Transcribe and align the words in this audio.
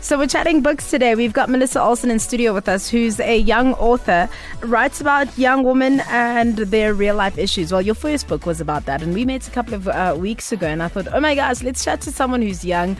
So 0.00 0.18
we're 0.18 0.26
chatting 0.26 0.60
books 0.60 0.90
today. 0.90 1.14
We've 1.14 1.32
got 1.32 1.48
Melissa 1.48 1.80
Olsen 1.80 2.10
in 2.10 2.18
studio 2.18 2.52
with 2.52 2.68
us, 2.68 2.90
who's 2.90 3.18
a 3.20 3.38
young 3.38 3.72
author, 3.74 4.28
writes 4.60 5.00
about 5.00 5.38
young 5.38 5.64
women 5.64 6.00
and 6.08 6.58
their 6.58 6.92
real 6.92 7.16
life 7.16 7.38
issues. 7.38 7.72
Well, 7.72 7.80
your 7.80 7.94
first 7.94 8.28
book 8.28 8.44
was 8.44 8.60
about 8.60 8.84
that, 8.84 9.00
and 9.00 9.14
we 9.14 9.24
met 9.24 9.48
a 9.48 9.50
couple 9.50 9.72
of 9.72 9.88
uh, 9.88 10.14
weeks 10.18 10.52
ago, 10.52 10.66
and 10.66 10.82
I 10.82 10.88
thought, 10.88 11.08
oh 11.10 11.20
my 11.20 11.34
gosh, 11.34 11.62
let's 11.62 11.82
chat 11.82 12.02
to 12.02 12.12
someone 12.12 12.42
who's 12.42 12.66
young, 12.66 12.98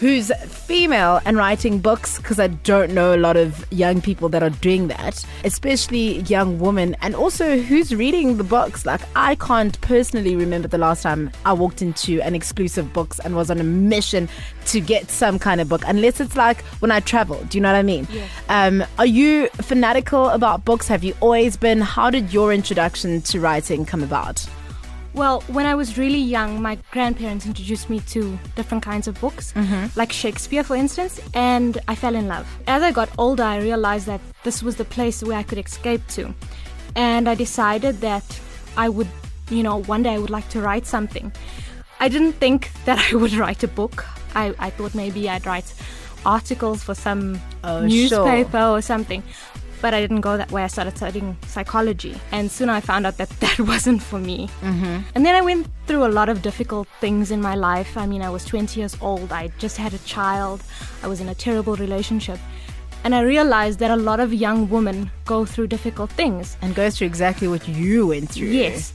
who's 0.00 0.32
female 0.48 1.20
and 1.24 1.36
writing 1.36 1.78
books 1.78 2.18
because 2.18 2.38
I 2.38 2.48
don't 2.48 2.92
know 2.92 3.14
a 3.14 3.16
lot 3.16 3.36
of 3.36 3.64
young 3.72 4.00
people 4.00 4.28
that 4.30 4.42
are 4.42 4.50
doing 4.50 4.88
that, 4.88 5.24
especially 5.44 6.20
young 6.22 6.58
women, 6.58 6.96
and 7.00 7.14
also 7.14 7.58
who's 7.58 7.94
reading 7.94 8.36
the 8.36 8.44
books. 8.44 8.84
Like, 8.84 9.00
I 9.14 9.34
can't 9.36 9.80
personally 9.80 10.36
remember 10.36 10.68
the 10.68 10.78
last 10.78 11.02
time 11.02 11.30
I 11.44 11.52
walked 11.52 11.82
into 11.82 12.20
an 12.22 12.34
exclusive 12.34 12.92
books 12.92 13.18
and 13.20 13.36
was 13.36 13.50
on 13.50 13.60
a 13.60 13.64
mission 13.64 14.28
to 14.66 14.80
get 14.80 15.10
some 15.10 15.38
kind 15.38 15.60
of 15.60 15.68
book, 15.68 15.82
unless 15.86 16.20
it's 16.20 16.36
like 16.36 16.62
when 16.80 16.90
I 16.90 17.00
travel. 17.00 17.42
Do 17.44 17.58
you 17.58 17.62
know 17.62 17.72
what 17.72 17.78
I 17.78 17.82
mean? 17.82 18.06
Yeah. 18.10 18.26
Um, 18.48 18.84
are 18.98 19.06
you 19.06 19.48
fanatical 19.62 20.28
about 20.30 20.64
books? 20.64 20.88
Have 20.88 21.04
you 21.04 21.14
always 21.20 21.56
been? 21.56 21.80
How 21.80 22.10
did 22.10 22.32
your 22.32 22.52
introduction 22.52 23.22
to 23.22 23.40
writing 23.40 23.84
come 23.84 24.02
about? 24.02 24.46
Well, 25.14 25.42
when 25.42 25.64
I 25.64 25.76
was 25.76 25.96
really 25.96 26.18
young, 26.18 26.60
my 26.60 26.76
grandparents 26.90 27.46
introduced 27.46 27.88
me 27.88 28.00
to 28.00 28.36
different 28.56 28.82
kinds 28.82 29.06
of 29.06 29.20
books, 29.20 29.52
mm-hmm. 29.52 29.96
like 29.96 30.10
Shakespeare, 30.10 30.64
for 30.64 30.74
instance, 30.74 31.20
and 31.34 31.78
I 31.86 31.94
fell 31.94 32.16
in 32.16 32.26
love. 32.26 32.48
As 32.66 32.82
I 32.82 32.90
got 32.90 33.08
older, 33.16 33.44
I 33.44 33.58
realized 33.58 34.06
that 34.06 34.20
this 34.42 34.60
was 34.60 34.74
the 34.74 34.84
place 34.84 35.22
where 35.22 35.38
I 35.38 35.44
could 35.44 35.58
escape 35.58 36.04
to. 36.08 36.34
And 36.96 37.28
I 37.28 37.36
decided 37.36 38.00
that 38.00 38.24
I 38.76 38.88
would, 38.88 39.06
you 39.50 39.62
know, 39.62 39.82
one 39.82 40.02
day 40.02 40.14
I 40.14 40.18
would 40.18 40.30
like 40.30 40.48
to 40.48 40.60
write 40.60 40.84
something. 40.84 41.32
I 42.00 42.08
didn't 42.08 42.32
think 42.32 42.72
that 42.84 42.98
I 43.12 43.14
would 43.14 43.34
write 43.34 43.62
a 43.62 43.68
book. 43.68 44.04
I, 44.34 44.52
I 44.58 44.70
thought 44.70 44.96
maybe 44.96 45.30
I'd 45.30 45.46
write 45.46 45.72
articles 46.26 46.82
for 46.82 46.94
some 46.94 47.40
Oh, 47.62 47.80
sure. 47.80 47.88
newspaper 47.88 48.58
or 48.58 48.82
something. 48.82 49.22
But 49.84 49.92
I 49.92 50.00
didn't 50.00 50.22
go 50.22 50.38
that 50.38 50.50
way. 50.50 50.64
I 50.64 50.68
started 50.68 50.96
studying 50.96 51.36
psychology. 51.46 52.18
And 52.32 52.50
soon 52.50 52.70
I 52.70 52.80
found 52.80 53.04
out 53.06 53.18
that 53.18 53.28
that 53.40 53.60
wasn't 53.60 54.02
for 54.02 54.18
me. 54.18 54.48
Mm-hmm. 54.62 55.00
And 55.14 55.26
then 55.26 55.34
I 55.34 55.42
went 55.42 55.66
through 55.86 56.06
a 56.06 56.12
lot 56.18 56.30
of 56.30 56.40
difficult 56.40 56.88
things 57.02 57.30
in 57.30 57.42
my 57.42 57.54
life. 57.54 57.98
I 57.98 58.06
mean, 58.06 58.22
I 58.22 58.30
was 58.30 58.46
20 58.46 58.80
years 58.80 58.96
old. 59.02 59.30
I 59.30 59.48
just 59.58 59.76
had 59.76 59.92
a 59.92 59.98
child. 59.98 60.62
I 61.02 61.06
was 61.06 61.20
in 61.20 61.28
a 61.28 61.34
terrible 61.34 61.76
relationship. 61.76 62.38
And 63.04 63.14
I 63.14 63.20
realized 63.20 63.78
that 63.80 63.90
a 63.90 63.96
lot 63.96 64.20
of 64.20 64.32
young 64.32 64.70
women 64.70 65.10
go 65.26 65.44
through 65.44 65.66
difficult 65.66 66.10
things. 66.12 66.56
And 66.62 66.74
go 66.74 66.88
through 66.88 67.08
exactly 67.08 67.46
what 67.46 67.68
you 67.68 68.06
went 68.06 68.30
through. 68.30 68.52
Yes. 68.52 68.94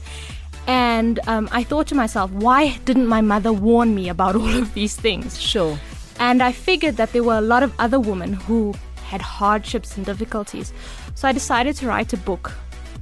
And 0.66 1.20
um, 1.28 1.48
I 1.52 1.62
thought 1.62 1.86
to 1.92 1.94
myself, 1.94 2.32
why 2.32 2.78
didn't 2.84 3.06
my 3.06 3.20
mother 3.20 3.52
warn 3.52 3.94
me 3.94 4.08
about 4.08 4.34
all 4.40 4.56
of 4.56 4.74
these 4.74 4.96
things? 4.96 5.40
Sure. 5.40 5.78
And 6.18 6.42
I 6.42 6.50
figured 6.50 6.96
that 6.96 7.12
there 7.12 7.22
were 7.22 7.38
a 7.38 7.46
lot 7.54 7.62
of 7.62 7.72
other 7.78 8.00
women 8.00 8.32
who 8.32 8.74
had 9.10 9.20
hardships 9.20 9.96
and 9.96 10.06
difficulties. 10.06 10.72
So 11.16 11.26
I 11.26 11.32
decided 11.32 11.74
to 11.76 11.88
write 11.88 12.12
a 12.12 12.16
book 12.16 12.52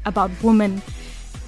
about 0.07 0.31
women 0.43 0.81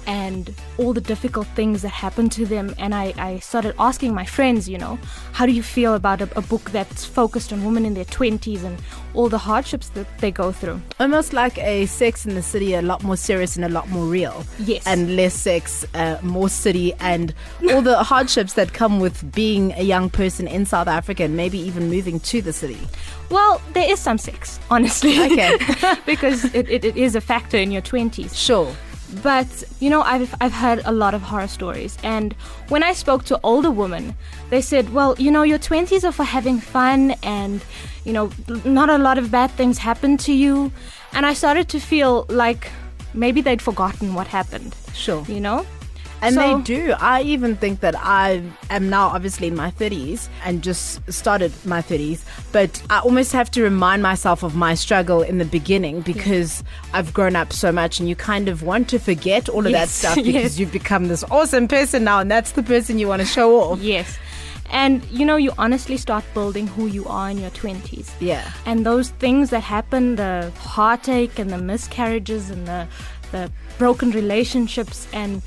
and 0.07 0.53
all 0.77 0.93
the 0.93 1.01
difficult 1.01 1.47
things 1.47 1.81
that 1.81 1.89
happen 1.89 2.29
to 2.29 2.45
them. 2.45 2.73
And 2.77 2.93
I, 2.93 3.13
I 3.17 3.39
started 3.39 3.75
asking 3.79 4.13
my 4.13 4.25
friends, 4.25 4.67
you 4.67 4.77
know, 4.77 4.99
how 5.33 5.45
do 5.45 5.51
you 5.51 5.63
feel 5.63 5.93
about 5.93 6.21
a, 6.21 6.37
a 6.37 6.41
book 6.41 6.71
that's 6.71 7.05
focused 7.05 7.53
on 7.53 7.63
women 7.63 7.85
in 7.85 7.93
their 7.93 8.05
20s 8.05 8.63
and 8.63 8.77
all 9.13 9.29
the 9.29 9.37
hardships 9.37 9.89
that 9.89 10.07
they 10.19 10.31
go 10.31 10.51
through? 10.51 10.81
Almost 10.99 11.33
like 11.33 11.57
a 11.57 11.85
Sex 11.85 12.25
in 12.25 12.35
the 12.35 12.41
City, 12.41 12.73
a 12.73 12.81
lot 12.81 13.03
more 13.03 13.17
serious 13.17 13.55
and 13.55 13.65
a 13.65 13.69
lot 13.69 13.89
more 13.89 14.05
real. 14.05 14.45
Yes. 14.59 14.85
And 14.85 15.15
less 15.15 15.33
sex, 15.33 15.85
uh, 15.93 16.17
more 16.21 16.49
city, 16.49 16.93
and 16.99 17.33
all 17.69 17.81
the 17.81 18.03
hardships 18.03 18.53
that 18.53 18.73
come 18.73 18.99
with 18.99 19.33
being 19.33 19.73
a 19.73 19.83
young 19.83 20.09
person 20.09 20.47
in 20.47 20.65
South 20.65 20.87
Africa 20.87 21.23
and 21.23 21.35
maybe 21.35 21.59
even 21.59 21.89
moving 21.89 22.19
to 22.21 22.41
the 22.41 22.53
city. 22.53 22.79
Well, 23.29 23.61
there 23.73 23.89
is 23.89 23.99
some 23.99 24.17
sex, 24.17 24.59
honestly. 24.69 25.19
Okay. 25.21 25.57
because 26.05 26.43
it, 26.53 26.69
it, 26.69 26.83
it 26.83 26.97
is 26.97 27.15
a 27.15 27.21
factor 27.21 27.57
in 27.57 27.71
your 27.71 27.81
20s. 27.81 28.35
Sure. 28.35 28.75
But 29.23 29.63
you 29.79 29.89
know, 29.89 30.01
I've 30.01 30.33
I've 30.39 30.53
heard 30.53 30.81
a 30.85 30.91
lot 30.91 31.13
of 31.13 31.21
horror 31.21 31.47
stories, 31.47 31.97
and 32.03 32.33
when 32.69 32.83
I 32.83 32.93
spoke 32.93 33.25
to 33.25 33.39
older 33.43 33.69
women, 33.69 34.15
they 34.49 34.61
said, 34.61 34.93
"Well, 34.93 35.15
you 35.17 35.31
know, 35.31 35.43
your 35.43 35.57
twenties 35.59 36.05
are 36.05 36.13
for 36.13 36.23
having 36.23 36.59
fun, 36.59 37.15
and 37.23 37.61
you 38.05 38.13
know, 38.13 38.31
not 38.63 38.89
a 38.89 38.97
lot 38.97 39.17
of 39.17 39.29
bad 39.29 39.51
things 39.51 39.77
happen 39.77 40.17
to 40.17 40.31
you." 40.31 40.71
And 41.13 41.25
I 41.25 41.33
started 41.33 41.67
to 41.69 41.79
feel 41.79 42.25
like 42.29 42.71
maybe 43.13 43.41
they'd 43.41 43.61
forgotten 43.61 44.13
what 44.13 44.27
happened. 44.27 44.75
Sure. 44.93 45.25
You 45.27 45.41
know, 45.41 45.65
And 46.21 46.35
So- 46.35 46.41
they 46.57 46.61
do. 46.63 46.93
I 46.99 47.21
even 47.23 47.55
think 47.55 47.79
that 47.79 47.95
I 47.97 48.41
am 48.69 48.89
now 48.89 49.07
obviously 49.07 49.47
in 49.47 49.55
my 49.55 49.71
30s 49.71 50.29
and 50.45 50.61
just 50.61 50.99
started 51.11 51.51
my 51.65 51.81
30s, 51.81 52.19
but 52.51 52.81
I 52.89 52.99
almost 52.99 53.31
have 53.33 53.49
to 53.51 53.63
remind 53.63 54.03
myself 54.03 54.43
of 54.43 54.55
my 54.55 54.75
struggle 54.75 55.21
in 55.23 55.39
the 55.39 55.45
beginning 55.45 56.01
because 56.01 56.63
I've 56.93 57.13
grown 57.13 57.35
up 57.35 57.51
so 57.53 57.71
much 57.71 57.99
and 57.99 58.07
you 58.07 58.15
kind 58.15 58.49
of 58.49 58.61
want 58.63 58.87
to 58.89 58.99
forget 58.99 59.49
all 59.49 59.65
of 59.65 59.71
that 59.71 59.89
stuff 59.89 60.15
because 60.29 60.33
yes. 60.33 60.59
you've 60.59 60.71
become 60.71 61.07
this 61.07 61.23
awesome 61.31 61.67
person 61.67 62.03
now 62.03 62.19
and 62.19 62.29
that's 62.29 62.51
the 62.51 62.63
person 62.63 62.99
you 62.99 63.07
want 63.07 63.21
to 63.21 63.27
show 63.27 63.59
off. 63.59 63.79
yes, 63.79 64.17
and 64.73 65.03
you 65.11 65.25
know, 65.25 65.35
you 65.35 65.51
honestly 65.57 65.97
start 65.97 66.23
building 66.33 66.65
who 66.67 66.85
you 66.87 67.05
are 67.07 67.29
in 67.29 67.37
your 67.39 67.49
twenties. 67.49 68.09
Yeah. 68.19 68.49
and 68.65 68.85
those 68.85 69.09
things 69.09 69.49
that 69.49 69.61
happen 69.63 70.15
the 70.17 70.51
heartache 70.59 71.39
and 71.39 71.49
the 71.49 71.57
miscarriages 71.57 72.49
and 72.51 72.67
the 72.67 72.87
the 73.31 73.49
broken 73.77 74.11
relationships 74.11 75.07
and 75.13 75.41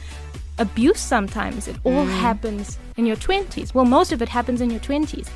abuse 0.58 1.00
sometimes. 1.00 1.68
It 1.68 1.76
all 1.84 2.04
mm. 2.06 2.18
happens 2.20 2.78
in 2.96 3.06
your 3.06 3.16
20s 3.16 3.74
well 3.74 3.84
most 3.84 4.12
of 4.12 4.22
it 4.22 4.28
happens 4.28 4.60
in 4.60 4.70
your 4.70 4.80
20s 4.80 5.28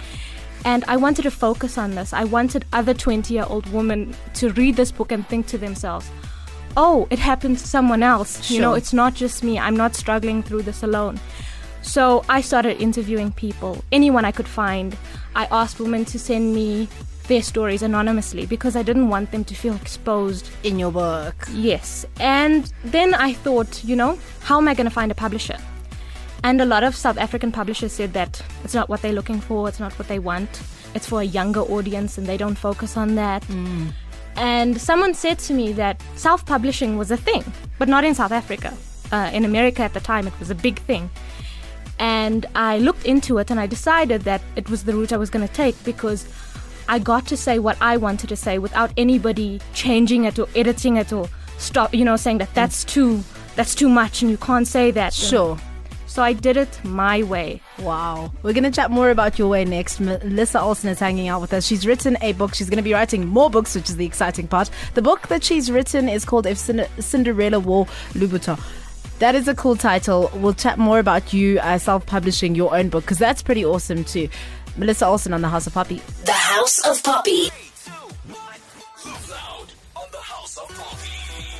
and 0.65 0.84
i 0.84 0.97
wanted 0.97 1.23
to 1.23 1.31
focus 1.31 1.77
on 1.77 1.95
this. 1.95 2.12
I 2.12 2.25
wanted 2.25 2.65
other 2.73 2.95
20 2.95 3.34
year 3.34 3.45
old 3.49 3.71
women 3.73 4.15
to 4.34 4.51
read 4.53 4.77
this 4.77 4.93
book 4.93 5.12
and 5.12 5.27
think 5.27 5.47
to 5.49 5.59
themselves 5.59 6.11
oh 6.77 7.06
it 7.11 7.19
happened 7.19 7.59
to 7.59 7.67
someone 7.67 8.03
else. 8.03 8.51
You 8.51 8.61
know 8.61 8.75
it's 8.75 8.93
not 8.93 9.15
just 9.15 9.43
me. 9.43 9.59
I'm 9.59 9.77
not 9.77 9.95
struggling 9.95 10.43
through 10.43 10.62
this 10.62 10.83
alone. 10.83 11.21
So 11.83 12.25
I 12.29 12.41
started 12.41 12.83
interviewing 12.83 13.33
people, 13.33 13.83
anyone 13.93 14.25
I 14.25 14.33
could 14.33 14.49
find. 14.49 14.97
I 15.35 15.47
asked 15.47 15.81
women 15.81 16.05
to 16.06 16.19
send 16.19 16.55
me 16.55 16.89
their 17.28 17.43
stories 17.43 17.83
anonymously 17.83 18.47
because 18.47 18.75
I 18.75 18.83
didn't 18.83 19.09
want 19.09 19.31
them 19.31 19.44
to 19.44 19.55
feel 19.55 19.77
exposed. 19.77 20.50
In 20.65 20.78
your 20.78 20.91
book. 20.91 21.34
Yes. 21.53 22.05
And 22.19 22.72
then 22.84 23.15
I 23.15 23.33
thought, 23.33 23.84
you 23.84 23.94
know, 23.94 24.19
how 24.41 24.59
am 24.59 24.66
I 24.66 24.75
going 24.75 24.87
to 24.87 24.94
find 24.94 25.12
a 25.12 25.15
publisher? 25.15 25.56
And 26.43 26.61
a 26.61 26.65
lot 26.65 26.84
of 26.84 26.94
South 26.97 27.19
African 27.19 27.53
publishers 27.53 27.93
said 27.93 28.12
that 28.15 28.43
it's 28.65 28.75
not 28.75 28.88
what 28.88 29.03
they're 29.03 29.12
looking 29.12 29.41
for, 29.41 29.69
it's 29.69 29.81
not 29.81 29.93
what 29.99 30.09
they 30.09 30.19
want. 30.19 30.62
It's 30.94 31.06
for 31.06 31.21
a 31.21 31.25
younger 31.25 31.61
audience 31.61 32.19
and 32.19 32.27
they 32.27 32.37
don't 32.37 32.56
focus 32.56 32.97
on 32.97 33.15
that. 33.17 33.44
And 34.37 34.81
someone 34.81 35.15
said 35.15 35.38
to 35.41 35.53
me 35.53 35.72
that 35.72 36.00
self 36.15 36.47
publishing 36.47 36.97
was 36.97 37.11
a 37.11 37.17
thing, 37.17 37.44
but 37.78 37.88
not 37.88 38.05
in 38.05 38.15
South 38.15 38.33
Africa. 38.33 38.72
Uh, 39.11 39.31
in 39.33 39.44
America 39.44 39.83
at 39.83 39.94
the 39.94 40.00
time, 40.00 40.27
it 40.27 40.38
was 40.38 40.50
a 40.50 40.55
big 40.55 40.78
thing. 40.81 41.11
And 41.99 42.47
I 42.55 42.78
looked 42.78 43.05
into 43.05 43.38
it 43.38 43.50
and 43.50 43.59
I 43.59 43.67
decided 43.67 44.22
that 44.22 44.41
it 44.55 44.71
was 44.71 44.84
the 44.84 44.94
route 44.94 45.12
I 45.12 45.17
was 45.17 45.31
going 45.31 45.47
to 45.47 45.53
take 45.53 45.83
because 45.84 46.27
I 46.88 46.99
got 46.99 47.26
to 47.26 47.37
say 47.37 47.59
what 47.59 47.76
I 47.81 47.97
wanted 47.97 48.28
to 48.28 48.37
say 48.37 48.59
without 48.59 48.91
anybody 48.97 49.60
changing 49.75 50.25
it 50.25 50.38
or 50.38 50.49
editing 50.56 50.97
it 50.97 51.12
or 51.12 51.28
stop, 51.59 51.94
you 51.94 52.04
know, 52.04 52.16
saying 52.16 52.38
that 52.38 52.53
that's 52.54 52.84
too 52.84 53.22
that's 53.56 53.75
too 53.75 53.88
much 53.88 54.22
and 54.22 54.31
you 54.31 54.38
can't 54.38 54.66
say 54.66 54.91
that. 54.93 55.12
Sure. 55.12 55.59
So 56.06 56.22
I 56.22 56.32
did 56.32 56.56
it 56.56 56.82
my 56.84 57.22
way. 57.22 57.60
Wow. 57.81 58.32
We're 58.43 58.54
going 58.54 58.65
to 58.65 58.71
chat 58.71 58.91
more 58.91 59.10
about 59.10 59.38
your 59.38 59.49
way 59.49 59.65
next. 59.65 60.00
Melissa 60.00 60.60
Olsen 60.60 60.88
is 60.88 60.99
hanging 60.99 61.28
out 61.28 61.41
with 61.41 61.53
us. 61.53 61.66
She's 61.66 61.87
written 61.87 62.16
a 62.22 62.32
book. 62.32 62.54
She's 62.54 62.71
going 62.71 62.78
to 62.78 62.82
be 62.82 62.94
writing 62.94 63.26
more 63.26 63.50
books, 63.50 63.75
which 63.75 63.91
is 63.91 63.97
the 63.97 64.06
exciting 64.06 64.49
part. 64.49 64.70
The 64.94 65.03
book 65.03 65.28
that 65.28 65.44
she's 65.44 65.70
written 65.70 66.09
is 66.09 66.25
called 66.25 66.47
If 66.47 66.56
Cinderella 66.56 67.60
Wore 67.60 67.87
Louboutin. 68.15 68.59
That 69.19 69.34
is 69.34 69.49
a 69.49 69.55
cool 69.55 69.76
title. 69.76 70.31
We'll 70.34 70.55
chat 70.55 70.78
more 70.78 71.00
about 71.00 71.32
you 71.32 71.59
uh, 71.59 71.78
self 71.78 72.06
publishing 72.06 72.55
your 72.55 72.75
own 72.76 72.88
book 72.88 73.05
because 73.05 73.19
that's 73.19 73.43
pretty 73.43 73.64
awesome 73.64 74.05
too. 74.05 74.29
Melissa 74.78 75.06
Olsen 75.06 75.32
on 75.32 75.42
the 75.42 75.48
House 75.48 75.66
of 75.66 75.75
Poppy. 75.75 76.00
The 76.25 76.32
House 76.32 76.86
of 76.86 77.02
Poppy. 77.02 77.50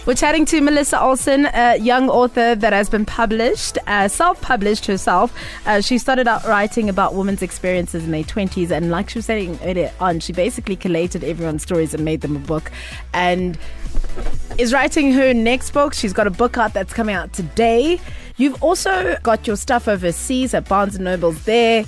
We're 0.07 0.15
chatting 0.15 0.47
to 0.47 0.63
Melissa 0.63 1.03
Olsen, 1.03 1.47
a 1.53 1.77
young 1.77 2.09
author 2.09 2.55
that 2.55 2.73
has 2.73 2.89
been 2.89 3.05
published, 3.05 3.77
uh, 3.87 4.09
self 4.09 4.41
published 4.41 4.87
herself. 4.87 5.35
Uh, 5.67 5.83
she 5.83 5.99
started 5.99 6.27
out 6.27 6.45
writing 6.45 6.89
about 6.89 7.15
women's 7.15 7.43
experiences 7.43 8.05
in 8.05 8.11
their 8.13 8.23
20s, 8.23 8.71
and 8.71 8.91
like 8.91 9.11
she 9.11 9.19
was 9.19 9.27
saying 9.27 9.59
earlier 9.63 9.93
on, 10.01 10.21
she 10.21 10.33
basically 10.33 10.77
collated 10.77 11.23
everyone's 11.25 11.63
stories 11.63 11.93
and 11.93 12.07
made 12.07 12.23
them 12.23 12.37
a 12.37 12.39
book. 12.39 12.71
And 13.13 13.59
is 14.57 14.73
writing 14.73 15.13
her 15.13 15.35
next 15.35 15.73
book. 15.73 15.93
She's 15.93 16.15
got 16.15 16.27
a 16.27 16.31
book 16.31 16.57
out 16.57 16.73
that's 16.73 16.95
coming 16.95 17.15
out 17.15 17.35
today. 17.35 18.01
You've 18.39 18.63
also 18.63 19.19
got 19.23 19.47
your 19.47 19.57
stuff 19.57 19.89
overseas 19.89 20.55
at 20.55 20.69
Barnes 20.69 20.95
and 20.95 21.05
Noble's 21.05 21.45
there. 21.45 21.85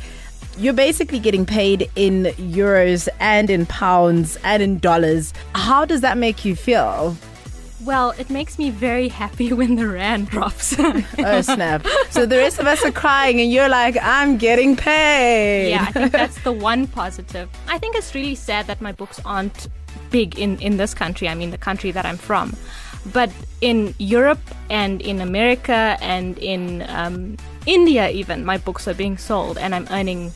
You're 0.61 0.75
basically 0.75 1.21
getting 1.21 1.47
paid 1.47 1.91
in 1.97 2.25
euros 2.37 3.09
and 3.19 3.49
in 3.49 3.65
pounds 3.65 4.37
and 4.45 4.63
in 4.63 4.79
dollars. 4.79 5.33
How 5.55 5.87
does 5.87 6.03
that 6.03 6.19
make 6.19 6.45
you 6.45 6.55
feel? 6.55 7.17
Well, 7.83 8.11
it 8.19 8.29
makes 8.29 8.59
me 8.59 8.69
very 8.69 9.09
happy 9.09 9.53
when 9.61 9.77
the 9.77 9.89
rand 9.89 10.29
drops. 10.29 10.77
Oh, 11.19 11.41
snap. 11.41 11.87
So 12.11 12.27
the 12.27 12.37
rest 12.37 12.59
of 12.59 12.67
us 12.67 12.85
are 12.85 12.93
crying, 12.93 13.41
and 13.41 13.51
you're 13.51 13.71
like, 13.71 13.97
I'm 14.03 14.37
getting 14.37 14.77
paid. 14.77 15.71
yeah, 15.71 15.87
I 15.89 15.93
think 15.93 16.13
that's 16.13 16.43
the 16.43 16.53
one 16.53 16.87
positive. 16.89 17.49
I 17.67 17.79
think 17.79 17.97
it's 17.97 18.15
really 18.15 18.35
sad 18.35 18.67
that 18.67 18.83
my 18.83 18.93
books 18.93 19.19
aren't 19.25 19.67
big 20.11 20.39
in, 20.39 20.59
in 20.59 20.77
this 20.77 20.93
country. 20.93 21.27
I 21.27 21.35
mean, 21.35 21.53
the 21.53 21.59
country 21.59 21.91
that 21.93 22.05
I'm 22.05 22.19
from. 22.19 22.55
But 23.15 23.31
in 23.63 23.95
Europe 23.97 24.43
and 24.69 25.01
in 25.01 25.23
America 25.23 25.97
and 26.03 26.37
in 26.37 26.85
um, 26.89 27.39
India, 27.65 28.11
even, 28.11 28.45
my 28.45 28.59
books 28.59 28.87
are 28.87 28.95
being 28.95 29.17
sold 29.17 29.57
and 29.57 29.75
I'm 29.75 29.87
earning 29.91 30.33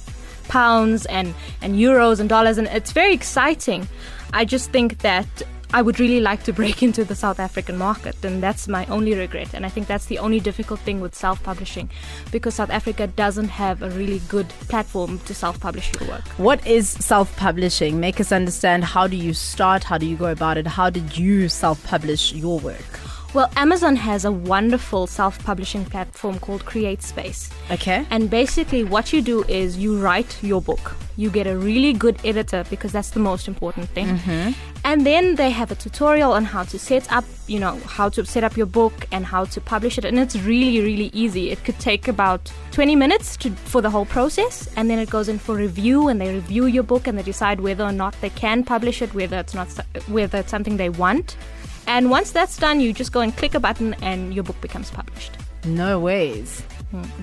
pounds 0.48 1.06
and, 1.06 1.34
and 1.60 1.74
euros 1.76 2.20
and 2.20 2.28
dollars, 2.28 2.58
and 2.58 2.68
it's 2.68 2.92
very 2.92 3.12
exciting. 3.12 3.88
I 4.32 4.44
just 4.44 4.70
think 4.70 4.98
that 4.98 5.26
I 5.74 5.82
would 5.82 5.98
really 5.98 6.20
like 6.20 6.44
to 6.44 6.52
break 6.52 6.82
into 6.88 7.04
the 7.04 7.16
South 7.16 7.40
African 7.40 7.76
market, 7.76 8.24
and 8.24 8.40
that's 8.40 8.68
my 8.68 8.86
only 8.86 9.14
regret. 9.14 9.54
And 9.54 9.66
I 9.66 9.68
think 9.68 9.88
that's 9.88 10.06
the 10.06 10.18
only 10.20 10.38
difficult 10.38 10.78
thing 10.80 11.00
with 11.00 11.16
self 11.16 11.42
publishing 11.42 11.90
because 12.30 12.54
South 12.54 12.70
Africa 12.70 13.08
doesn't 13.08 13.48
have 13.48 13.82
a 13.82 13.90
really 13.90 14.20
good 14.28 14.48
platform 14.68 15.18
to 15.20 15.34
self 15.34 15.58
publish 15.58 15.90
your 15.98 16.08
work. 16.08 16.24
What 16.38 16.64
is 16.64 16.88
self 16.88 17.36
publishing? 17.36 17.98
Make 17.98 18.20
us 18.20 18.30
understand 18.30 18.84
how 18.84 19.08
do 19.08 19.16
you 19.16 19.34
start? 19.34 19.82
How 19.82 19.98
do 19.98 20.06
you 20.06 20.16
go 20.16 20.26
about 20.26 20.58
it? 20.58 20.68
How 20.68 20.90
did 20.90 21.18
you 21.18 21.48
self 21.48 21.82
publish 21.84 22.32
your 22.32 22.60
work? 22.60 23.00
Well, 23.34 23.50
Amazon 23.56 23.96
has 23.96 24.24
a 24.24 24.30
wonderful 24.30 25.08
self 25.08 25.44
publishing 25.44 25.84
platform 25.84 26.38
called 26.38 26.64
CreateSpace. 26.64 27.50
Okay. 27.68 28.06
And 28.10 28.30
basically, 28.30 28.84
what 28.84 29.12
you 29.12 29.20
do 29.22 29.42
is 29.48 29.76
you 29.76 29.98
write 29.98 30.40
your 30.40 30.62
book. 30.62 30.94
You 31.16 31.30
get 31.30 31.48
a 31.48 31.56
really 31.56 31.92
good 31.92 32.16
editor 32.24 32.64
because 32.70 32.92
that's 32.92 33.10
the 33.10 33.18
most 33.18 33.48
important 33.48 33.88
thing. 33.88 34.06
Mm-hmm. 34.06 34.52
And 34.84 35.04
then 35.04 35.34
they 35.34 35.50
have 35.50 35.72
a 35.72 35.74
tutorial 35.74 36.32
on 36.32 36.44
how 36.44 36.62
to 36.62 36.78
set 36.78 37.10
up, 37.10 37.24
you 37.48 37.58
know, 37.58 37.76
how 37.86 38.08
to 38.10 38.24
set 38.24 38.44
up 38.44 38.56
your 38.56 38.66
book 38.66 39.08
and 39.10 39.26
how 39.26 39.46
to 39.46 39.60
publish 39.60 39.98
it. 39.98 40.04
And 40.04 40.16
it's 40.16 40.36
really, 40.36 40.80
really 40.80 41.10
easy. 41.12 41.50
It 41.50 41.64
could 41.64 41.80
take 41.80 42.06
about 42.06 42.52
20 42.70 42.94
minutes 42.94 43.36
to, 43.38 43.50
for 43.50 43.80
the 43.80 43.90
whole 43.90 44.06
process. 44.06 44.68
And 44.76 44.88
then 44.88 45.00
it 45.00 45.10
goes 45.10 45.28
in 45.28 45.40
for 45.40 45.56
review 45.56 46.06
and 46.06 46.20
they 46.20 46.32
review 46.32 46.66
your 46.66 46.84
book 46.84 47.08
and 47.08 47.18
they 47.18 47.24
decide 47.24 47.60
whether 47.60 47.82
or 47.82 47.92
not 47.92 48.14
they 48.20 48.30
can 48.30 48.62
publish 48.62 49.02
it, 49.02 49.12
whether 49.12 49.38
it's 49.38 49.54
not, 49.54 49.66
whether 50.06 50.38
it's 50.38 50.52
something 50.52 50.76
they 50.76 50.90
want. 50.90 51.36
And 51.86 52.10
once 52.10 52.30
that's 52.30 52.56
done, 52.56 52.80
you 52.80 52.92
just 52.92 53.12
go 53.12 53.20
and 53.20 53.36
click 53.36 53.54
a 53.54 53.60
button 53.60 53.94
and 54.02 54.34
your 54.34 54.44
book 54.44 54.60
becomes 54.60 54.90
published. 54.90 55.36
No 55.64 55.98
ways. 55.98 56.62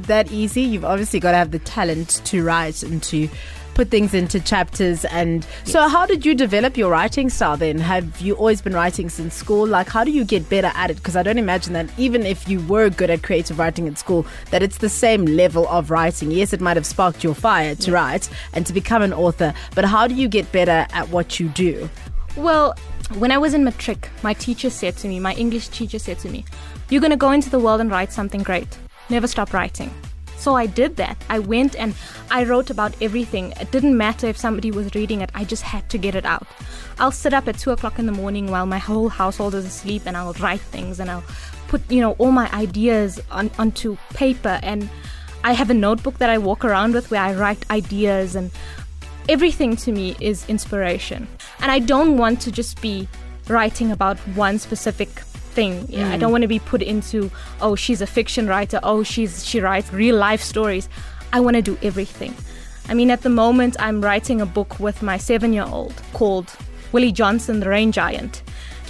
That 0.04 0.32
easy? 0.32 0.62
You've 0.62 0.86
obviously 0.86 1.20
got 1.20 1.32
to 1.32 1.38
have 1.38 1.52
the 1.52 1.60
talent 1.60 2.22
to 2.26 2.44
write 2.44 2.84
and 2.84 3.02
to 3.04 3.30
put 3.74 3.90
things 3.90 4.14
into 4.14 4.40
chapters. 4.40 5.06
And 5.06 5.46
so, 5.64 5.88
how 5.88 6.06
did 6.06 6.26
you 6.26 6.36
develop 6.36 6.78
your 6.78 6.92
writing 6.92 7.30
style 7.30 7.58
then? 7.58 7.80
Have 7.80 8.20
you 8.20 8.36
always 8.36 8.62
been 8.62 8.74
writing 8.74 9.10
since 9.10 9.34
school? 9.34 9.66
Like, 9.66 9.88
how 9.88 10.04
do 10.04 10.12
you 10.12 10.26
get 10.26 10.50
better 10.50 10.72
at 10.76 10.92
it? 10.92 10.98
Because 10.98 11.16
I 11.16 11.24
don't 11.24 11.38
imagine 11.38 11.74
that 11.74 11.90
even 11.98 12.26
if 12.26 12.48
you 12.48 12.60
were 12.68 12.90
good 12.90 13.10
at 13.10 13.24
creative 13.24 13.60
writing 13.60 13.88
at 13.88 13.98
school, 13.98 14.26
that 14.50 14.62
it's 14.62 14.80
the 14.80 14.90
same 14.90 15.26
level 15.26 15.68
of 15.70 15.90
writing. 15.90 16.32
Yes, 16.32 16.54
it 16.54 16.62
might 16.62 16.78
have 16.78 16.86
sparked 16.86 17.24
your 17.24 17.36
fire 17.36 17.76
to 17.76 17.92
write 17.92 18.30
and 18.54 18.66
to 18.66 18.74
become 18.74 19.02
an 19.02 19.14
author, 19.14 19.54
but 19.76 19.86
how 19.86 20.08
do 20.08 20.16
you 20.16 20.28
get 20.28 20.52
better 20.52 20.86
at 20.92 21.10
what 21.10 21.40
you 21.40 21.48
do? 21.50 21.90
Well, 22.36 22.76
when 23.16 23.32
I 23.32 23.38
was 23.38 23.54
in 23.54 23.64
matric, 23.64 24.10
my 24.24 24.34
teacher 24.34 24.70
said 24.70 24.96
to 24.98 25.08
me, 25.08 25.20
my 25.20 25.34
English 25.34 25.68
teacher 25.70 26.00
said 26.00 26.20
to 26.20 26.30
me, 26.30 26.46
You're 26.90 27.02
going 27.02 27.12
to 27.12 27.18
go 27.18 27.32
into 27.32 27.50
the 27.50 27.60
world 27.60 27.82
and 27.82 27.92
write 27.92 28.14
something 28.14 28.44
great. 28.44 28.78
Never 29.10 29.28
stop 29.28 29.54
writing. 29.54 29.92
So 30.38 30.56
I 30.56 30.66
did 30.66 30.96
that. 30.96 31.24
I 31.30 31.38
went 31.40 31.76
and 31.76 31.94
I 32.32 32.46
wrote 32.46 32.70
about 32.70 32.96
everything. 33.02 33.54
It 33.60 33.72
didn't 33.72 33.96
matter 33.96 34.28
if 34.28 34.38
somebody 34.38 34.72
was 34.72 34.96
reading 34.96 35.22
it, 35.22 35.30
I 35.36 35.44
just 35.44 35.62
had 35.62 35.88
to 35.90 35.98
get 35.98 36.16
it 36.16 36.26
out. 36.26 36.48
I'll 36.98 37.12
sit 37.12 37.34
up 37.34 37.48
at 37.48 37.60
two 37.60 37.72
o'clock 37.72 38.00
in 38.00 38.06
the 38.06 38.12
morning 38.12 38.50
while 38.50 38.66
my 38.66 38.80
whole 38.80 39.10
household 39.10 39.54
is 39.56 39.66
asleep 39.66 40.04
and 40.06 40.18
I'll 40.18 40.34
write 40.34 40.62
things 40.62 41.00
and 41.00 41.12
I'll 41.12 41.24
put, 41.68 41.82
you 41.92 42.02
know, 42.02 42.14
all 42.14 42.32
my 42.32 42.52
ideas 42.54 43.20
on, 43.30 43.52
onto 43.60 43.98
paper. 44.14 44.60
And 44.64 44.90
I 45.44 45.54
have 45.54 45.70
a 45.70 45.76
notebook 45.76 46.18
that 46.18 46.30
I 46.30 46.38
walk 46.38 46.66
around 46.66 46.94
with 46.94 47.12
where 47.12 47.22
I 47.22 47.36
write 47.36 47.70
ideas 47.70 48.36
and 48.36 48.52
everything 49.30 49.76
to 49.76 49.92
me 49.92 50.16
is 50.20 50.48
inspiration. 50.50 51.28
And 51.62 51.72
I 51.72 51.80
don't 51.80 52.18
want 52.18 52.42
to 52.42 52.52
just 52.52 52.82
be 52.82 53.08
writing 53.48 53.92
about 53.92 54.18
one 54.36 54.60
specific 54.60 55.10
thing. 55.10 55.86
Yeah, 55.90 56.10
I 56.12 56.18
don't 56.18 56.32
want 56.32 56.44
to 56.44 56.48
be 56.48 56.60
put 56.60 56.82
into 56.82 57.30
oh 57.62 57.76
she's 57.76 58.02
a 58.02 58.08
fiction 58.08 58.48
writer, 58.48 58.80
oh 58.84 59.04
she's 59.04 59.46
she 59.46 59.60
writes 59.60 59.92
real 59.94 60.16
life 60.16 60.42
stories. 60.42 60.90
I 61.34 61.40
want 61.40 61.56
to 61.56 61.62
do 61.62 61.78
everything. 61.82 62.34
I 62.88 62.94
mean 62.94 63.12
at 63.12 63.22
the 63.22 63.30
moment 63.30 63.76
I'm 63.80 64.02
writing 64.02 64.42
a 64.42 64.46
book 64.46 64.80
with 64.80 65.02
my 65.02 65.18
7-year-old 65.18 66.02
called 66.14 66.52
Willie 66.92 67.12
Johnson 67.12 67.60
the 67.60 67.70
Rain 67.70 67.92
Giant. 67.92 68.44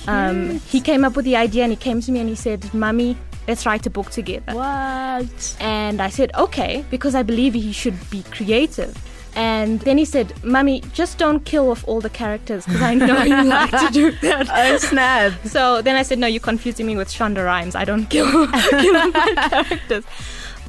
Um, 0.08 0.60
he 0.62 0.82
came 0.82 1.06
up 1.06 1.16
with 1.16 1.26
the 1.26 1.36
idea 1.36 1.64
and 1.64 1.72
he 1.72 1.76
came 1.76 2.02
to 2.02 2.12
me 2.12 2.20
and 2.20 2.30
he 2.30 2.36
said, 2.36 2.74
"Mummy, 2.74 3.16
let's 3.48 3.66
write 3.66 3.86
a 3.86 3.90
book 3.90 4.10
together." 4.10 4.54
What? 4.54 5.58
And 5.60 6.02
I 6.02 6.10
said, 6.10 6.32
okay, 6.36 6.84
because 6.90 7.16
I 7.16 7.24
believe 7.24 7.54
he 7.54 7.72
should 7.72 7.98
be 8.10 8.24
creative. 8.24 8.98
And 9.36 9.80
then 9.82 9.98
he 9.98 10.04
said, 10.06 10.34
Mummy, 10.44 10.82
just 10.94 11.18
don't 11.18 11.44
kill 11.46 11.70
off 11.72 11.88
all 11.88 12.02
the 12.02 12.10
characters 12.10 12.66
because 12.66 12.82
I 12.82 12.96
know 12.96 13.24
you 13.24 13.44
like 13.44 13.72
to 13.72 13.90
do 13.92 14.12
that. 14.22 14.50
Oh, 14.54 14.78
snap. 14.78 15.34
So 15.46 15.82
then 15.82 15.96
I 15.96 16.04
said, 16.04 16.20
no, 16.20 16.28
you're 16.28 16.42
confusing 16.42 16.86
me 16.86 16.98
with 16.98 17.08
Shonda 17.10 17.46
Rhimes. 17.46 17.76
I 17.76 17.86
don't 17.86 18.06
kill, 18.08 18.26
kill 18.48 18.98
off 18.98 19.14
my 19.14 19.48
characters. 19.50 20.04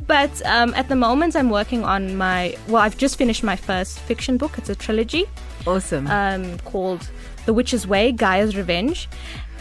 But 0.07 0.45
um, 0.47 0.75
at 0.75 0.89
the 0.89 0.97
moment, 0.97 1.35
I'm 1.37 1.51
working 1.51 1.85
on 1.85 2.17
my, 2.17 2.57
well, 2.69 2.83
I've 2.83 2.97
just 2.97 3.17
finished 3.17 3.43
my 3.43 3.57
first 3.57 3.99
fiction 4.01 4.37
book. 4.37 4.59
It's 4.59 4.69
a 4.69 4.75
trilogy 4.75 5.27
Awesome. 5.67 6.07
um, 6.09 6.59
called 6.61 7.09
The 7.47 7.53
Witch's 7.53 7.87
Way, 7.87 8.13
Gaia's 8.13 8.57
Revenge. 8.57 9.09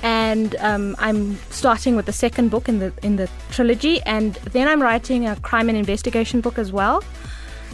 And 0.04 0.56
um, 0.60 0.96
I'm 0.98 1.36
starting 1.52 1.96
with 1.96 2.08
the 2.08 2.12
second 2.14 2.50
book 2.50 2.68
in 2.68 2.80
the 2.80 2.92
in 3.04 3.18
the 3.18 3.30
trilogy, 3.52 4.02
and 4.02 4.34
then 4.52 4.68
I'm 4.68 4.82
writing 4.82 5.28
a 5.28 5.36
crime 5.36 5.70
and 5.70 5.78
investigation 5.78 6.42
book 6.42 6.58
as 6.58 6.72
well, 6.72 7.04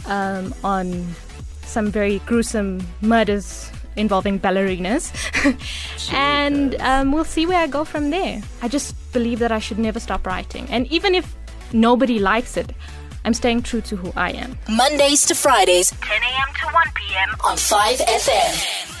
um, 0.08 0.54
on 0.64 1.06
some 1.62 1.90
very 1.90 2.18
gruesome 2.20 2.86
murders 3.00 3.70
involving 3.96 4.38
ballerinas, 4.40 5.12
and 6.12 6.74
um, 6.76 7.12
we'll 7.12 7.24
see 7.24 7.46
where 7.46 7.58
I 7.58 7.66
go 7.66 7.84
from 7.84 8.10
there. 8.10 8.42
I 8.62 8.68
just 8.68 8.94
believe 9.12 9.38
that 9.38 9.52
I 9.52 9.58
should 9.58 9.78
never 9.78 10.00
stop 10.00 10.26
writing, 10.26 10.66
and 10.70 10.86
even 10.88 11.14
if 11.14 11.36
nobody 11.72 12.18
likes 12.18 12.56
it, 12.56 12.72
I'm 13.24 13.34
staying 13.34 13.62
true 13.62 13.80
to 13.82 13.96
who 13.96 14.12
I 14.16 14.30
am. 14.30 14.58
Mondays 14.68 15.26
to 15.26 15.34
Fridays 15.34 15.90
10 15.90 16.00
a.m. 16.10 16.48
to 16.60 16.66
1 16.72 16.86
p.m. 16.94 17.30
on 17.44 17.56
5FM. 17.56 18.94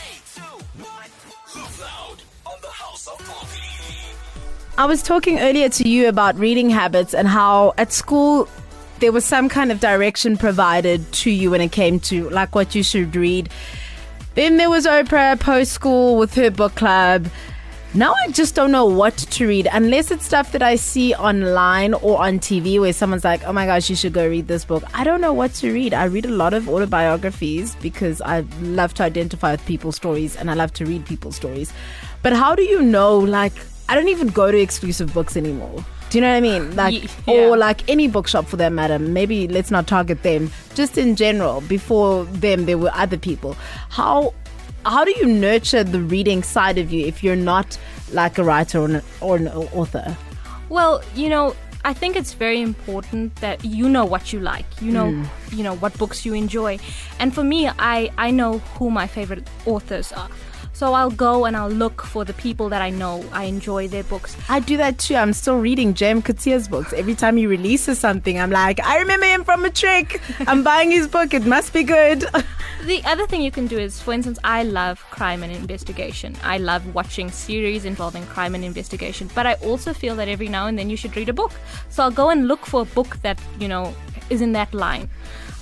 I 4.76 4.84
was 4.84 5.02
talking 5.02 5.40
earlier 5.40 5.68
to 5.70 5.88
you 5.88 6.08
about 6.08 6.36
reading 6.38 6.70
habits 6.70 7.12
and 7.12 7.26
how 7.26 7.74
at 7.78 7.92
school 7.92 8.48
there 9.00 9.12
was 9.12 9.24
some 9.24 9.48
kind 9.48 9.70
of 9.70 9.80
direction 9.80 10.36
provided 10.36 11.10
to 11.12 11.30
you 11.30 11.50
when 11.50 11.60
it 11.60 11.72
came 11.72 12.00
to 12.00 12.28
like 12.30 12.54
what 12.54 12.74
you 12.74 12.82
should 12.82 13.14
read. 13.14 13.48
Then 14.34 14.56
there 14.56 14.70
was 14.70 14.86
Oprah 14.86 15.38
post 15.38 15.72
school 15.72 16.16
with 16.16 16.34
her 16.34 16.50
book 16.50 16.74
club. 16.74 17.28
Now 17.94 18.14
I 18.22 18.30
just 18.30 18.54
don't 18.54 18.70
know 18.70 18.84
what 18.84 19.16
to 19.16 19.48
read 19.48 19.66
unless 19.72 20.10
it's 20.10 20.26
stuff 20.26 20.52
that 20.52 20.62
I 20.62 20.76
see 20.76 21.14
online 21.14 21.94
or 21.94 22.20
on 22.20 22.38
TV 22.38 22.78
where 22.78 22.92
someone's 22.92 23.24
like, 23.24 23.42
"Oh 23.44 23.52
my 23.52 23.64
gosh, 23.64 23.88
you 23.88 23.96
should 23.96 24.12
go 24.12 24.28
read 24.28 24.46
this 24.46 24.64
book." 24.64 24.84
I 24.92 25.04
don't 25.04 25.22
know 25.22 25.32
what 25.32 25.54
to 25.54 25.72
read. 25.72 25.94
I 25.94 26.04
read 26.04 26.26
a 26.26 26.30
lot 26.30 26.52
of 26.52 26.68
autobiographies 26.68 27.76
because 27.76 28.20
I 28.20 28.44
love 28.60 28.92
to 28.94 29.04
identify 29.04 29.52
with 29.52 29.64
people's 29.64 29.96
stories 29.96 30.36
and 30.36 30.50
I 30.50 30.54
love 30.54 30.72
to 30.74 30.84
read 30.84 31.06
people's 31.06 31.36
stories. 31.36 31.72
But 32.22 32.34
how 32.34 32.54
do 32.54 32.62
you 32.62 32.82
know 32.82 33.18
like 33.18 33.54
I 33.88 33.94
don't 33.94 34.08
even 34.08 34.28
go 34.28 34.52
to 34.52 34.58
exclusive 34.58 35.14
books 35.14 35.34
anymore. 35.34 35.82
Do 36.10 36.16
you 36.16 36.22
know 36.22 36.30
what 36.30 36.36
I 36.36 36.40
mean? 36.40 36.74
Like, 36.74 37.04
yeah. 37.26 37.34
or 37.34 37.56
like 37.56 37.88
any 37.88 38.08
bookshop 38.08 38.46
for 38.46 38.56
that 38.56 38.72
matter. 38.72 38.98
Maybe 38.98 39.46
let's 39.46 39.70
not 39.70 39.86
target 39.86 40.22
them. 40.22 40.50
Just 40.74 40.96
in 40.96 41.16
general, 41.16 41.60
before 41.62 42.24
them, 42.24 42.64
there 42.64 42.78
were 42.78 42.90
other 42.94 43.18
people. 43.18 43.56
How 43.90 44.32
how 44.86 45.04
do 45.04 45.10
you 45.10 45.26
nurture 45.26 45.84
the 45.84 46.00
reading 46.00 46.42
side 46.42 46.78
of 46.78 46.90
you 46.90 47.06
if 47.06 47.22
you're 47.22 47.36
not 47.36 47.78
like 48.12 48.38
a 48.38 48.44
writer 48.44 48.78
or 48.78 48.84
an, 48.86 49.02
or 49.20 49.36
an 49.36 49.48
author? 49.48 50.16
Well, 50.70 51.02
you 51.14 51.28
know, 51.28 51.54
I 51.84 51.92
think 51.92 52.16
it's 52.16 52.32
very 52.32 52.60
important 52.62 53.36
that 53.36 53.64
you 53.64 53.88
know 53.88 54.04
what 54.04 54.32
you 54.32 54.40
like. 54.40 54.66
You 54.80 54.92
know, 54.92 55.06
mm. 55.06 55.28
you 55.52 55.62
know 55.62 55.76
what 55.76 55.96
books 55.98 56.24
you 56.24 56.34
enjoy. 56.34 56.78
And 57.18 57.34
for 57.34 57.44
me, 57.44 57.68
I 57.68 58.10
I 58.16 58.30
know 58.30 58.58
who 58.78 58.90
my 58.90 59.06
favorite 59.06 59.46
authors 59.66 60.12
are. 60.12 60.30
So 60.78 60.92
I'll 60.92 61.10
go 61.10 61.44
and 61.44 61.56
I'll 61.56 61.68
look 61.68 62.02
for 62.02 62.24
the 62.24 62.32
people 62.34 62.68
that 62.68 62.80
I 62.80 62.90
know 62.90 63.24
I 63.32 63.46
enjoy 63.46 63.88
their 63.88 64.04
books. 64.04 64.36
I 64.48 64.60
do 64.60 64.76
that 64.76 64.96
too. 64.98 65.16
I'm 65.16 65.32
still 65.32 65.58
reading 65.58 65.92
Jem 65.92 66.22
Katir's 66.22 66.68
books. 66.68 66.92
Every 66.92 67.16
time 67.16 67.36
he 67.36 67.48
releases 67.48 67.98
something, 67.98 68.38
I'm 68.38 68.52
like, 68.52 68.78
I 68.84 69.00
remember 69.00 69.26
him 69.26 69.42
from 69.42 69.64
a 69.64 69.70
trick. 69.70 70.20
I'm 70.46 70.62
buying 70.62 70.92
his 70.92 71.08
book. 71.08 71.34
It 71.34 71.44
must 71.44 71.72
be 71.72 71.82
good. 71.82 72.24
The 72.84 73.02
other 73.04 73.26
thing 73.26 73.42
you 73.42 73.50
can 73.50 73.66
do 73.66 73.76
is, 73.76 74.00
for 74.00 74.12
instance, 74.12 74.38
I 74.44 74.62
love 74.62 75.04
crime 75.10 75.42
and 75.42 75.52
investigation. 75.52 76.36
I 76.44 76.58
love 76.58 76.94
watching 76.94 77.28
series 77.28 77.84
involving 77.84 78.24
crime 78.26 78.54
and 78.54 78.64
investigation. 78.64 79.28
But 79.34 79.46
I 79.46 79.54
also 79.54 79.92
feel 79.92 80.14
that 80.14 80.28
every 80.28 80.46
now 80.48 80.68
and 80.68 80.78
then 80.78 80.88
you 80.88 80.96
should 80.96 81.16
read 81.16 81.28
a 81.28 81.32
book. 81.32 81.50
So 81.88 82.04
I'll 82.04 82.12
go 82.12 82.30
and 82.30 82.46
look 82.46 82.64
for 82.64 82.82
a 82.82 82.84
book 82.84 83.20
that, 83.22 83.40
you 83.58 83.66
know, 83.66 83.92
is 84.30 84.40
in 84.42 84.52
that 84.52 84.72
line. 84.72 85.10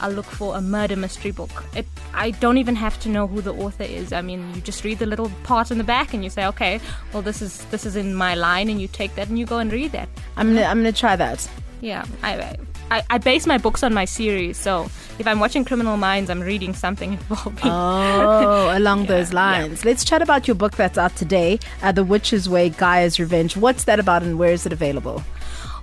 I'll 0.01 0.11
look 0.13 0.27
for 0.27 0.57
a 0.57 0.61
murder 0.61 0.97
mystery 0.97 1.31
book. 1.31 1.65
It, 1.75 1.87
I 2.13 2.31
don't 2.33 2.59
even 2.59 2.77
have 2.77 3.01
to 3.01 3.09
know 3.09 3.27
who 3.27 3.41
the 3.41 3.55
author 3.55 3.85
is. 3.85 4.13
I 4.13 4.23
mean, 4.23 4.55
you 4.55 4.61
just 4.61 4.85
read 4.85 4.99
the 4.99 5.07
little 5.07 5.31
part 5.45 5.71
in 5.71 5.79
the 5.79 5.85
back 5.85 6.15
and 6.15 6.23
you 6.23 6.31
say, 6.31 6.47
okay, 6.47 6.81
well, 7.13 7.23
this 7.23 7.41
is 7.41 7.65
this 7.67 7.87
is 7.87 7.97
in 7.97 8.15
my 8.15 8.35
line, 8.35 8.69
and 8.69 8.81
you 8.81 8.89
take 8.89 9.15
that 9.15 9.29
and 9.29 9.39
you 9.39 9.47
go 9.47 9.59
and 9.59 9.73
read 9.73 9.93
that. 9.93 10.09
I'm 10.37 10.49
gonna 10.49 10.67
I'm 10.67 10.79
gonna 10.79 10.93
try 10.93 11.17
that. 11.17 11.49
Yeah, 11.81 12.07
I, 12.23 12.57
I, 12.91 13.03
I 13.11 13.19
base 13.19 13.47
my 13.47 13.59
books 13.59 13.83
on 13.83 13.93
my 13.93 14.07
series. 14.07 14.57
So 14.57 14.85
if 15.19 15.27
I'm 15.27 15.41
watching 15.41 15.65
Criminal 15.65 15.97
Minds, 15.97 16.31
I'm 16.31 16.41
reading 16.41 16.75
something 16.75 17.13
involving. 17.19 17.71
Oh, 17.71 18.77
along 18.77 19.07
those 19.15 19.33
lines. 19.33 19.85
Let's 19.85 20.05
chat 20.05 20.23
about 20.23 20.49
your 20.49 20.55
book 20.55 20.77
that's 20.77 20.99
out 20.99 21.15
today, 21.17 21.59
uh, 21.83 21.93
The 21.93 22.05
Witch's 22.05 22.49
Way, 22.49 22.71
Gaia's 22.71 23.21
Revenge. 23.21 23.57
What's 23.57 23.85
that 23.85 24.01
about 24.01 24.23
and 24.23 24.39
where 24.39 24.53
is 24.53 24.67
it 24.67 24.73
available? 24.73 25.23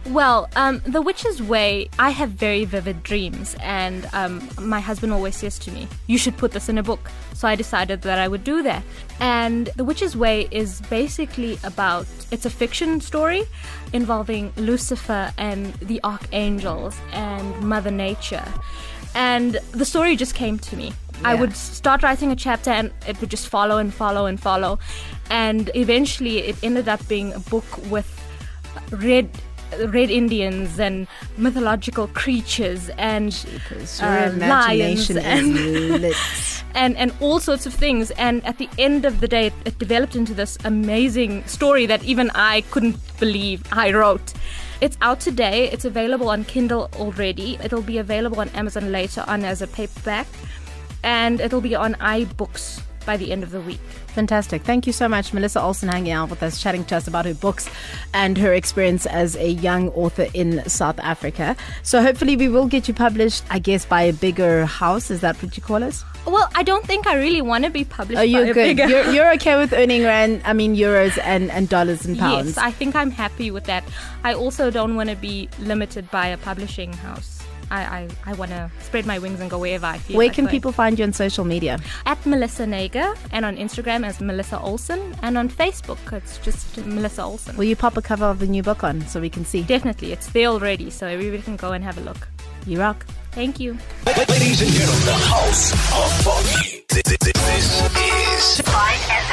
Well, 0.07 0.49
um, 0.57 0.81
The 0.85 1.01
Witch's 1.01 1.41
Way, 1.41 1.89
I 1.97 2.09
have 2.09 2.31
very 2.31 2.65
vivid 2.65 3.03
dreams, 3.03 3.55
and 3.61 4.07
um, 4.11 4.47
my 4.59 4.81
husband 4.81 5.13
always 5.13 5.37
says 5.37 5.57
to 5.59 5.71
me, 5.71 5.87
You 6.07 6.17
should 6.17 6.35
put 6.35 6.51
this 6.51 6.67
in 6.67 6.77
a 6.77 6.83
book. 6.83 7.09
So 7.33 7.47
I 7.47 7.55
decided 7.55 8.01
that 8.01 8.19
I 8.19 8.27
would 8.27 8.43
do 8.43 8.61
that. 8.63 8.83
And 9.21 9.67
The 9.77 9.85
Witch's 9.85 10.17
Way 10.17 10.49
is 10.51 10.81
basically 10.81 11.57
about 11.63 12.05
it's 12.31 12.45
a 12.45 12.49
fiction 12.49 12.99
story 12.99 13.43
involving 13.93 14.51
Lucifer 14.57 15.31
and 15.37 15.73
the 15.75 16.01
archangels 16.03 16.97
and 17.13 17.61
Mother 17.61 17.91
Nature. 17.91 18.45
And 19.15 19.53
the 19.71 19.85
story 19.85 20.17
just 20.17 20.35
came 20.35 20.59
to 20.59 20.75
me. 20.75 20.91
I 21.23 21.35
would 21.35 21.55
start 21.55 22.03
writing 22.03 22.31
a 22.31 22.35
chapter 22.35 22.71
and 22.71 22.91
it 23.07 23.21
would 23.21 23.29
just 23.29 23.47
follow 23.47 23.77
and 23.77 23.93
follow 23.93 24.25
and 24.25 24.37
follow. 24.39 24.79
And 25.29 25.71
eventually 25.75 26.39
it 26.39 26.61
ended 26.61 26.89
up 26.89 27.07
being 27.07 27.31
a 27.31 27.39
book 27.39 27.65
with 27.89 28.19
red 28.91 29.29
red 29.89 30.09
Indians 30.09 30.79
and 30.79 31.07
mythological 31.37 32.07
creatures 32.07 32.89
and 32.97 33.33
uh, 34.01 34.31
lions 34.37 35.09
and 35.09 35.57
and 36.75 36.97
and 36.97 37.13
all 37.19 37.39
sorts 37.39 37.65
of 37.65 37.73
things. 37.73 38.11
And 38.11 38.45
at 38.45 38.57
the 38.57 38.69
end 38.77 39.05
of 39.05 39.19
the 39.19 39.27
day, 39.27 39.47
it, 39.47 39.53
it 39.65 39.79
developed 39.79 40.15
into 40.15 40.33
this 40.33 40.57
amazing 40.63 41.45
story 41.45 41.85
that 41.85 42.03
even 42.03 42.29
I 42.35 42.61
couldn't 42.71 42.97
believe 43.19 43.63
I 43.71 43.91
wrote. 43.91 44.33
It's 44.81 44.97
out 45.01 45.19
today. 45.19 45.69
It's 45.71 45.85
available 45.85 46.29
on 46.29 46.43
Kindle 46.43 46.89
already. 46.95 47.57
It'll 47.63 47.81
be 47.81 47.99
available 47.99 48.39
on 48.39 48.49
Amazon 48.49 48.91
later 48.91 49.23
on 49.27 49.45
as 49.45 49.61
a 49.61 49.67
paperback, 49.67 50.27
and 51.03 51.39
it'll 51.39 51.61
be 51.61 51.75
on 51.75 51.93
iBooks 51.95 52.81
by 53.05 53.17
the 53.17 53.31
end 53.31 53.43
of 53.43 53.51
the 53.51 53.61
week. 53.61 53.79
Fantastic. 54.07 54.61
Thank 54.63 54.85
you 54.87 54.93
so 54.93 55.07
much, 55.07 55.33
Melissa 55.33 55.61
Olsen, 55.61 55.89
hanging 55.89 56.11
out 56.11 56.29
with 56.29 56.43
us, 56.43 56.61
chatting 56.61 56.85
to 56.85 56.95
us 56.95 57.07
about 57.07 57.25
her 57.25 57.33
books 57.33 57.69
and 58.13 58.37
her 58.37 58.53
experience 58.53 59.05
as 59.05 59.35
a 59.35 59.49
young 59.49 59.89
author 59.89 60.27
in 60.33 60.67
South 60.69 60.99
Africa. 60.99 61.55
So, 61.81 62.01
hopefully, 62.01 62.35
we 62.37 62.47
will 62.49 62.67
get 62.67 62.87
you 62.87 62.93
published, 62.93 63.43
I 63.49 63.59
guess, 63.59 63.85
by 63.85 64.03
a 64.03 64.13
bigger 64.13 64.65
house. 64.65 65.09
Is 65.09 65.21
that 65.21 65.41
what 65.41 65.57
you 65.57 65.63
call 65.63 65.81
it? 65.83 66.03
Well, 66.25 66.49
I 66.55 66.63
don't 66.63 66.85
think 66.85 67.05
I 67.05 67.15
really 67.15 67.41
want 67.41 67.65
to 67.65 67.69
be 67.69 67.83
published. 67.83 68.19
Oh, 68.19 68.23
you're 68.23 68.45
good. 68.45 68.55
bigger- 68.77 68.87
You're, 68.87 69.11
you're 69.11 69.33
okay 69.33 69.57
with 69.57 69.73
earning 69.81 70.03
rand, 70.03 70.41
I 70.45 70.53
mean, 70.53 70.75
euros 70.75 71.17
and, 71.21 71.51
and 71.51 71.67
dollars 71.67 72.05
and 72.05 72.17
pounds. 72.17 72.47
Yes, 72.47 72.57
I 72.57 72.71
think 72.71 72.95
I'm 72.95 73.11
happy 73.11 73.51
with 73.51 73.65
that. 73.65 73.83
I 74.23 74.33
also 74.33 74.71
don't 74.71 74.95
want 74.95 75.09
to 75.09 75.17
be 75.17 75.49
limited 75.59 76.09
by 76.11 76.27
a 76.27 76.37
publishing 76.37 76.93
house. 76.93 77.32
I, 77.71 77.81
I, 77.81 78.07
I 78.25 78.33
want 78.33 78.51
to 78.51 78.69
spread 78.81 79.05
my 79.05 79.19
wings 79.19 79.39
and 79.39 79.49
go 79.49 79.57
wherever 79.57 79.85
I 79.85 79.97
feel 79.97 80.17
Where 80.17 80.27
like 80.27 80.35
can 80.35 80.45
going. 80.45 80.51
people 80.51 80.71
find 80.71 80.97
you 80.97 81.05
on 81.05 81.13
social 81.13 81.45
media? 81.45 81.79
At 82.05 82.23
Melissa 82.25 82.65
Nager 82.65 83.15
and 83.31 83.45
on 83.45 83.57
Instagram 83.57 84.05
as 84.05 84.19
Melissa 84.21 84.59
Olsen 84.59 85.15
and 85.21 85.37
on 85.37 85.49
Facebook 85.49 85.99
it's 86.13 86.37
just 86.39 86.77
Melissa 86.85 87.23
Olsen. 87.23 87.55
Will 87.57 87.65
you 87.65 87.75
pop 87.75 87.97
a 87.97 88.01
cover 88.01 88.25
of 88.25 88.39
the 88.39 88.47
new 88.47 88.63
book 88.63 88.83
on 88.83 89.01
so 89.07 89.19
we 89.19 89.29
can 89.29 89.45
see? 89.45 89.63
Definitely, 89.63 90.11
it's 90.11 90.27
there 90.27 90.47
already, 90.47 90.89
so 90.89 91.07
everybody 91.07 91.41
can 91.41 91.55
go 91.55 91.71
and 91.71 91.83
have 91.83 91.97
a 91.97 92.01
look. 92.01 92.27
You 92.65 92.79
rock. 92.79 93.05
Thank 93.31 93.59
you. 93.59 93.77
Ladies 94.05 94.61
and 94.61 94.71
gentlemen, 94.71 95.05
the 95.05 95.13
house 95.13 95.71
of 95.73 96.11
funky. 96.23 96.85
This 96.89 97.03
is 97.27 98.61
5FM. 98.61 99.32